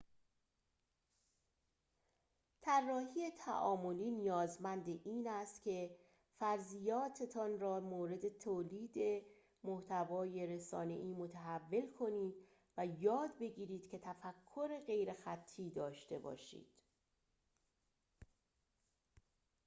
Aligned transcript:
طراحی 2.61 3.31
تعاملی 3.31 4.11
نیازمند 4.11 4.87
این 5.05 5.27
است 5.27 5.63
که 5.63 5.95
فرضیاتتان 6.39 7.59
را 7.59 7.79
در 7.79 7.85
مورد 7.85 8.37
تولید 8.37 9.23
محتوای 9.63 10.47
رسانه‌ای 10.47 11.13
متحول 11.13 11.91
کنید 11.99 12.35
و 12.77 12.85
یاد 12.99 13.29
بگیرید 13.39 13.87
که 13.89 13.97
تفکر 13.97 14.79
غیرخطی 14.87 15.69
داشته 15.69 16.19
باشید 16.19 16.67